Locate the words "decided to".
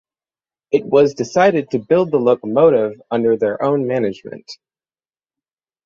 1.13-1.77